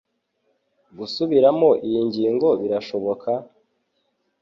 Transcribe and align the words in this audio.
Gusubiramo 0.97 1.69
iyi 1.87 2.01
ngingo 2.07 2.47
birashoboka? 2.61 3.31